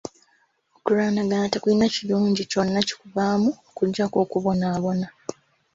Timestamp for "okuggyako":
3.69-4.17